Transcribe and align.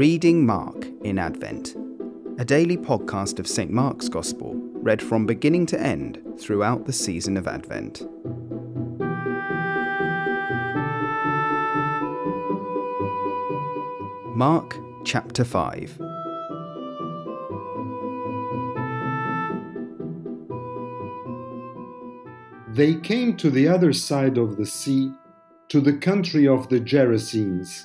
Reading 0.00 0.46
Mark 0.46 0.86
in 1.02 1.18
Advent, 1.18 1.76
a 2.38 2.44
daily 2.46 2.78
podcast 2.78 3.38
of 3.38 3.46
St. 3.46 3.70
Mark's 3.70 4.08
Gospel, 4.08 4.54
read 4.54 5.02
from 5.02 5.26
beginning 5.26 5.66
to 5.66 5.78
end 5.78 6.22
throughout 6.38 6.86
the 6.86 6.92
season 6.94 7.36
of 7.36 7.46
Advent. 7.46 8.00
Mark 14.34 14.74
chapter 15.04 15.44
5. 15.44 15.98
They 22.74 22.94
came 22.94 23.36
to 23.36 23.50
the 23.50 23.68
other 23.68 23.92
side 23.92 24.38
of 24.38 24.56
the 24.56 24.64
sea, 24.64 25.12
to 25.68 25.82
the 25.82 25.98
country 25.98 26.48
of 26.48 26.70
the 26.70 26.80
Gerasenes. 26.80 27.84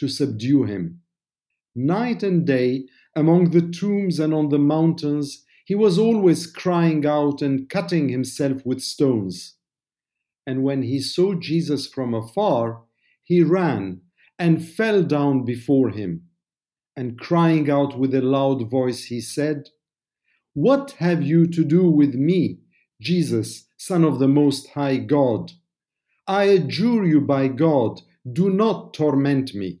to 0.00 0.08
subdue 0.08 0.64
him. 0.64 1.02
Night 1.76 2.22
and 2.22 2.46
day, 2.46 2.86
among 3.14 3.50
the 3.50 3.60
tombs 3.60 4.18
and 4.18 4.32
on 4.32 4.48
the 4.48 4.58
mountains, 4.58 5.44
he 5.66 5.74
was 5.74 5.98
always 5.98 6.46
crying 6.46 7.04
out 7.04 7.42
and 7.42 7.68
cutting 7.68 8.08
himself 8.08 8.64
with 8.64 8.80
stones. 8.80 9.56
And 10.46 10.64
when 10.64 10.82
he 10.82 11.00
saw 11.00 11.34
Jesus 11.34 11.86
from 11.86 12.14
afar, 12.14 12.82
he 13.22 13.42
ran 13.42 14.00
and 14.38 14.66
fell 14.66 15.02
down 15.02 15.44
before 15.44 15.90
him. 15.90 16.22
And 16.96 17.18
crying 17.18 17.70
out 17.70 17.98
with 17.98 18.14
a 18.14 18.22
loud 18.22 18.70
voice, 18.70 19.04
he 19.04 19.20
said, 19.20 19.68
What 20.54 20.92
have 20.92 21.22
you 21.22 21.46
to 21.48 21.62
do 21.62 21.90
with 21.90 22.14
me, 22.14 22.60
Jesus, 23.02 23.66
Son 23.76 24.02
of 24.02 24.18
the 24.18 24.28
Most 24.28 24.70
High 24.70 24.96
God? 24.96 25.52
I 26.26 26.44
adjure 26.44 27.04
you 27.04 27.20
by 27.20 27.48
God, 27.48 28.00
do 28.32 28.48
not 28.48 28.94
torment 28.94 29.54
me 29.54 29.80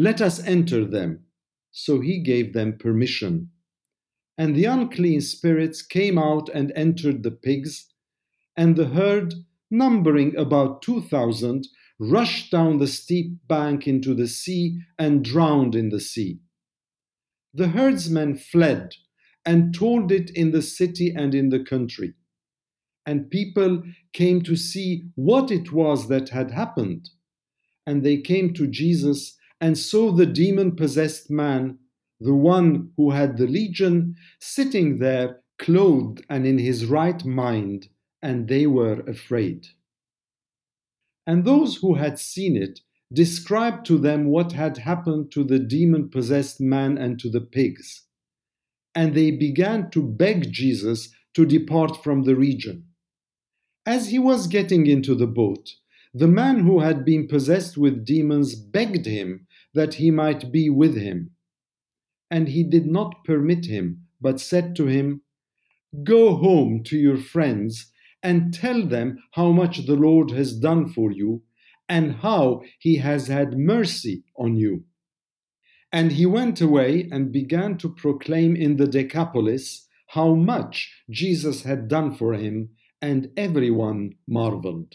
let 0.00 0.22
us 0.22 0.42
enter 0.46 0.86
them. 0.86 1.24
So 1.72 2.00
he 2.00 2.22
gave 2.22 2.52
them 2.54 2.78
permission. 2.78 3.50
And 4.38 4.56
the 4.56 4.64
unclean 4.64 5.20
spirits 5.20 5.82
came 5.82 6.18
out 6.18 6.48
and 6.48 6.72
entered 6.74 7.22
the 7.22 7.30
pigs, 7.30 7.86
and 8.56 8.76
the 8.76 8.86
herd, 8.86 9.34
numbering 9.70 10.34
about 10.36 10.80
two 10.80 11.02
thousand, 11.02 11.68
rushed 11.98 12.50
down 12.50 12.78
the 12.78 12.86
steep 12.86 13.46
bank 13.46 13.86
into 13.86 14.14
the 14.14 14.26
sea 14.26 14.80
and 14.98 15.22
drowned 15.22 15.74
in 15.74 15.90
the 15.90 16.00
sea. 16.00 16.40
The 17.52 17.68
herdsmen 17.68 18.38
fled 18.38 18.94
and 19.44 19.74
told 19.74 20.10
it 20.10 20.30
in 20.30 20.50
the 20.52 20.62
city 20.62 21.12
and 21.14 21.34
in 21.34 21.50
the 21.50 21.62
country. 21.62 22.14
And 23.04 23.30
people 23.30 23.82
came 24.14 24.40
to 24.42 24.56
see 24.56 25.10
what 25.14 25.50
it 25.50 25.72
was 25.72 26.08
that 26.08 26.30
had 26.30 26.50
happened. 26.52 27.10
And 27.86 28.02
they 28.02 28.18
came 28.18 28.54
to 28.54 28.66
Jesus 28.66 29.36
and 29.60 29.76
saw 29.76 30.10
the 30.10 30.26
demon 30.26 30.74
possessed 30.74 31.30
man, 31.30 31.78
the 32.20 32.34
one 32.34 32.90
who 32.96 33.10
had 33.10 33.36
the 33.36 33.46
legion, 33.46 34.16
sitting 34.40 34.98
there 34.98 35.40
clothed 35.58 36.24
and 36.28 36.46
in 36.46 36.58
his 36.58 36.86
right 36.86 37.24
mind, 37.24 37.88
and 38.22 38.48
they 38.48 38.66
were 38.66 39.00
afraid. 39.00 39.66
And 41.26 41.44
those 41.44 41.76
who 41.76 41.94
had 41.94 42.18
seen 42.18 42.56
it 42.56 42.80
described 43.12 43.84
to 43.86 43.98
them 43.98 44.26
what 44.26 44.52
had 44.52 44.78
happened 44.78 45.30
to 45.32 45.44
the 45.44 45.58
demon 45.58 46.08
possessed 46.08 46.60
man 46.60 46.96
and 46.96 47.18
to 47.20 47.28
the 47.28 47.40
pigs. 47.40 48.02
And 48.94 49.14
they 49.14 49.30
began 49.30 49.90
to 49.90 50.02
beg 50.02 50.52
Jesus 50.52 51.10
to 51.34 51.44
depart 51.46 52.02
from 52.02 52.22
the 52.22 52.34
region. 52.34 52.86
As 53.86 54.08
he 54.08 54.18
was 54.18 54.46
getting 54.46 54.86
into 54.86 55.14
the 55.14 55.26
boat, 55.26 55.70
the 56.12 56.28
man 56.28 56.60
who 56.60 56.80
had 56.80 57.04
been 57.04 57.28
possessed 57.28 57.76
with 57.76 58.04
demons 58.04 58.54
begged 58.54 59.06
him 59.06 59.46
that 59.74 59.94
he 59.94 60.10
might 60.10 60.52
be 60.52 60.68
with 60.68 60.96
him. 60.96 61.30
And 62.30 62.48
he 62.48 62.62
did 62.62 62.86
not 62.86 63.24
permit 63.24 63.66
him, 63.66 64.06
but 64.20 64.40
said 64.40 64.76
to 64.76 64.86
him, 64.86 65.22
Go 66.04 66.36
home 66.36 66.82
to 66.84 66.96
your 66.96 67.16
friends 67.16 67.90
and 68.22 68.54
tell 68.54 68.86
them 68.86 69.18
how 69.32 69.50
much 69.50 69.86
the 69.86 69.96
Lord 69.96 70.30
has 70.30 70.54
done 70.54 70.88
for 70.88 71.10
you 71.10 71.42
and 71.88 72.16
how 72.16 72.62
he 72.78 72.96
has 72.96 73.26
had 73.26 73.58
mercy 73.58 74.22
on 74.36 74.56
you. 74.56 74.84
And 75.92 76.12
he 76.12 76.24
went 76.24 76.60
away 76.60 77.08
and 77.10 77.32
began 77.32 77.76
to 77.78 77.88
proclaim 77.88 78.54
in 78.54 78.76
the 78.76 78.86
Decapolis 78.86 79.88
how 80.08 80.34
much 80.34 80.92
Jesus 81.10 81.62
had 81.62 81.88
done 81.88 82.14
for 82.14 82.34
him, 82.34 82.70
and 83.02 83.30
everyone 83.36 84.14
marveled. 84.28 84.94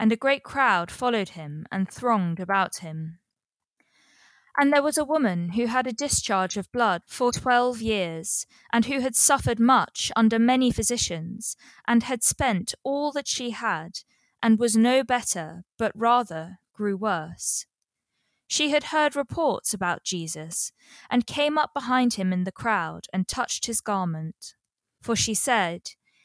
and 0.00 0.10
a 0.10 0.16
great 0.16 0.42
crowd 0.42 0.90
followed 0.90 1.30
him 1.30 1.66
and 1.70 1.90
thronged 1.90 2.40
about 2.40 2.76
him. 2.76 3.18
And 4.56 4.72
there 4.72 4.82
was 4.82 4.96
a 4.96 5.04
woman 5.04 5.50
who 5.50 5.66
had 5.66 5.86
a 5.86 5.92
discharge 5.92 6.56
of 6.56 6.72
blood 6.72 7.02
for 7.06 7.30
twelve 7.30 7.82
years, 7.82 8.46
and 8.72 8.86
who 8.86 9.00
had 9.00 9.14
suffered 9.14 9.60
much 9.60 10.10
under 10.16 10.38
many 10.38 10.70
physicians, 10.70 11.54
and 11.86 12.02
had 12.02 12.24
spent 12.24 12.74
all 12.82 13.12
that 13.12 13.28
she 13.28 13.50
had, 13.50 13.98
and 14.42 14.58
was 14.58 14.74
no 14.74 15.04
better, 15.04 15.64
but 15.78 15.92
rather 15.94 16.58
grew 16.72 16.96
worse. 16.96 17.66
She 18.48 18.70
had 18.70 18.84
heard 18.84 19.14
reports 19.14 19.74
about 19.74 20.02
Jesus, 20.02 20.72
and 21.10 21.26
came 21.26 21.58
up 21.58 21.74
behind 21.74 22.14
him 22.14 22.32
in 22.32 22.44
the 22.44 22.52
crowd, 22.52 23.06
and 23.12 23.28
touched 23.28 23.66
his 23.66 23.82
garment. 23.82 24.54
For 25.02 25.14
she 25.14 25.34
said, 25.34 25.90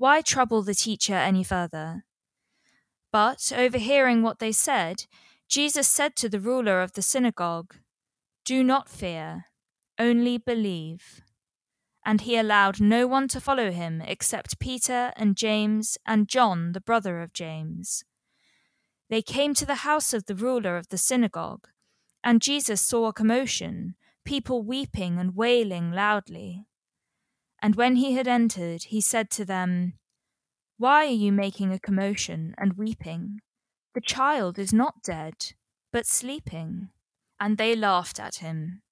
Why 0.00 0.22
trouble 0.22 0.62
the 0.62 0.74
teacher 0.74 1.12
any 1.12 1.44
further? 1.44 2.06
But, 3.12 3.52
overhearing 3.54 4.22
what 4.22 4.38
they 4.38 4.50
said, 4.50 5.04
Jesus 5.46 5.88
said 5.88 6.16
to 6.16 6.28
the 6.30 6.40
ruler 6.40 6.80
of 6.80 6.94
the 6.94 7.02
synagogue, 7.02 7.74
Do 8.46 8.64
not 8.64 8.88
fear, 8.88 9.44
only 9.98 10.38
believe. 10.38 11.20
And 12.02 12.22
he 12.22 12.38
allowed 12.38 12.80
no 12.80 13.06
one 13.06 13.28
to 13.28 13.42
follow 13.42 13.70
him 13.70 14.00
except 14.00 14.58
Peter 14.58 15.12
and 15.16 15.36
James 15.36 15.98
and 16.06 16.28
John, 16.28 16.72
the 16.72 16.80
brother 16.80 17.20
of 17.20 17.34
James. 17.34 18.02
They 19.10 19.20
came 19.20 19.52
to 19.52 19.66
the 19.66 19.84
house 19.84 20.14
of 20.14 20.24
the 20.24 20.34
ruler 20.34 20.78
of 20.78 20.88
the 20.88 20.96
synagogue, 20.96 21.68
and 22.24 22.40
Jesus 22.40 22.80
saw 22.80 23.08
a 23.08 23.12
commotion, 23.12 23.96
people 24.24 24.62
weeping 24.62 25.18
and 25.18 25.36
wailing 25.36 25.92
loudly. 25.92 26.64
And 27.62 27.76
when 27.76 27.96
he 27.96 28.14
had 28.14 28.26
entered, 28.26 28.84
he 28.84 29.00
said 29.00 29.30
to 29.30 29.44
them, 29.44 29.94
Why 30.78 31.04
are 31.06 31.08
you 31.08 31.32
making 31.32 31.72
a 31.72 31.78
commotion 31.78 32.54
and 32.58 32.74
weeping? 32.74 33.40
The 33.94 34.00
child 34.00 34.58
is 34.58 34.72
not 34.72 35.02
dead, 35.02 35.52
but 35.92 36.06
sleeping. 36.06 36.88
And 37.38 37.58
they 37.58 37.74
laughed 37.74 38.20
at 38.20 38.36
him. 38.36 38.82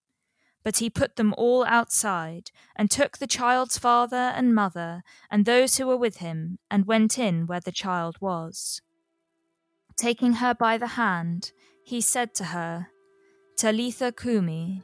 But 0.64 0.78
he 0.78 0.90
put 0.90 1.16
them 1.16 1.34
all 1.38 1.64
outside, 1.64 2.50
and 2.76 2.90
took 2.90 3.18
the 3.18 3.26
child's 3.26 3.78
father 3.78 4.16
and 4.16 4.54
mother, 4.54 5.02
and 5.30 5.44
those 5.44 5.78
who 5.78 5.86
were 5.86 5.96
with 5.96 6.16
him, 6.16 6.58
and 6.70 6.84
went 6.84 7.18
in 7.18 7.46
where 7.46 7.60
the 7.60 7.72
child 7.72 8.16
was. 8.20 8.82
Taking 9.96 10.34
her 10.34 10.54
by 10.54 10.76
the 10.76 10.88
hand, 10.88 11.52
he 11.84 12.00
said 12.00 12.34
to 12.34 12.44
her, 12.44 12.88
Talitha 13.56 14.12
cumi, 14.12 14.82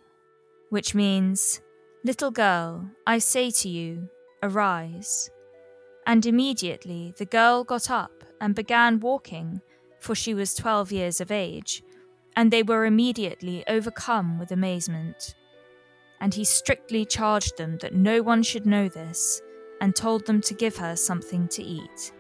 which 0.71 0.95
means, 0.95 1.61
Little 2.07 2.31
girl, 2.31 2.91
I 3.07 3.17
say 3.17 3.51
to 3.51 3.69
you, 3.71 4.11
arise. 4.43 5.31
And 6.07 6.27
immediately 6.27 7.15
the 7.17 7.25
girl 7.25 7.65
got 7.65 7.91
up 7.91 8.25
and 8.43 8.55
began 8.55 9.01
walking 9.01 9.63
for 10.01 10.15
she 10.15 10.35
was 10.35 10.55
twelve 10.55 10.93
years 10.93 11.23
of 11.23 11.31
age, 11.31 11.83
and 12.37 12.51
they 12.51 12.63
were 12.63 12.85
immediately 12.85 13.65
overcome 13.67 14.39
with 14.39 14.53
amazement. 14.53 15.35
And 16.21 16.35
he 16.35 16.45
strictly 16.45 17.07
charged 17.07 17.57
them 17.57 17.79
that 17.79 17.95
no 17.95 18.21
one 18.21 18.43
should 18.43 18.67
know 18.67 18.87
this, 18.87 19.41
and 19.81 19.97
told 19.97 20.27
them 20.27 20.43
to 20.43 20.53
give 20.53 20.77
her 20.77 20.97
something 20.97 21.49
to 21.49 21.63
eat. 21.63 22.13